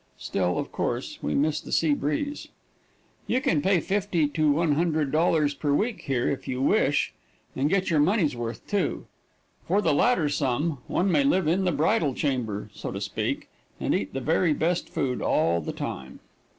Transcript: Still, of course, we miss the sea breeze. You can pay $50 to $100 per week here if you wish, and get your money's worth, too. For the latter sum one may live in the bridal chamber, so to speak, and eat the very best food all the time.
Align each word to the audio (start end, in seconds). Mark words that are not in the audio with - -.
Still, 0.17 0.57
of 0.57 0.71
course, 0.71 1.19
we 1.21 1.35
miss 1.35 1.61
the 1.61 1.71
sea 1.71 1.93
breeze. 1.93 2.47
You 3.27 3.39
can 3.39 3.61
pay 3.61 3.77
$50 3.77 4.33
to 4.33 4.51
$100 4.51 5.59
per 5.59 5.73
week 5.75 6.01
here 6.07 6.27
if 6.27 6.47
you 6.47 6.59
wish, 6.59 7.13
and 7.55 7.69
get 7.69 7.91
your 7.91 7.99
money's 7.99 8.35
worth, 8.35 8.65
too. 8.65 9.05
For 9.67 9.79
the 9.79 9.93
latter 9.93 10.27
sum 10.27 10.79
one 10.87 11.11
may 11.11 11.23
live 11.23 11.47
in 11.47 11.65
the 11.65 11.71
bridal 11.71 12.15
chamber, 12.15 12.71
so 12.73 12.91
to 12.91 12.99
speak, 12.99 13.47
and 13.79 13.93
eat 13.93 14.11
the 14.15 14.21
very 14.21 14.53
best 14.53 14.89
food 14.89 15.21
all 15.21 15.61
the 15.61 15.71
time. 15.71 16.19